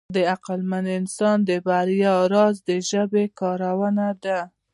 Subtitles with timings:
[0.15, 4.39] د عقلمن انسان د بریا راز د ژبې کارونه ده.